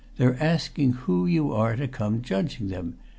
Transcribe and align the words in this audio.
They're 0.17 0.41
asking 0.43 0.93
who 0.93 1.27
you 1.27 1.53
are 1.53 1.75
to 1.75 1.87
come 1.87 2.23
judging 2.23 2.69
them. 2.69 2.95